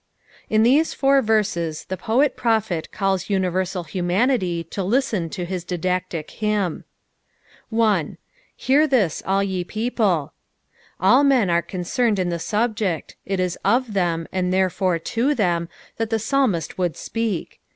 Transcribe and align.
In 0.49 0.63
these 0.63 0.95
four 0.95 1.21
verses 1.21 1.85
the 1.87 1.95
poet 1.95 2.35
prophet 2.35 2.91
calls 2.91 3.25
unireraal 3.29 3.85
humanitf 3.87 4.67
to 4.71 4.83
listen 4.83 5.29
to 5.29 5.45
hiB 5.45 5.67
didactic 5.67 6.29
hjmn. 6.41 6.83
1." 7.69 8.17
ifetr 8.59 8.89
this, 8.89 9.21
aU 9.27 9.41
ya 9.41 9.63
people." 9.67 10.33
All 10.99 11.23
mea 11.23 11.47
are 11.51 11.61
coacemed 11.61 12.17
in 12.17 12.29
the 12.29 12.39
subject, 12.39 13.15
it 13.27 13.39
is 13.39 13.59
^ 13.65 13.85
them, 13.93 14.27
aod 14.33 14.49
therefore 14.49 14.97
to 14.97 15.35
them 15.35 15.69
that 15.97 16.09
the 16.09 16.17
psalmist 16.17 16.79
would 16.79 16.93
apeak. 16.93 17.59